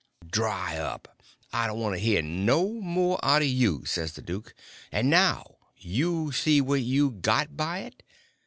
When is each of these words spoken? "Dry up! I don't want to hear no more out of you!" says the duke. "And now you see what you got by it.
"Dry 0.25 0.77
up! 0.77 1.21
I 1.53 1.67
don't 1.67 1.79
want 1.79 1.93
to 1.93 1.99
hear 1.99 2.23
no 2.23 2.69
more 2.73 3.23
out 3.23 3.43
of 3.43 3.47
you!" 3.47 3.85
says 3.85 4.13
the 4.13 4.23
duke. 4.23 4.55
"And 4.91 5.11
now 5.11 5.57
you 5.77 6.31
see 6.31 6.59
what 6.59 6.81
you 6.81 7.11
got 7.11 7.55
by 7.55 7.81
it. 7.81 8.01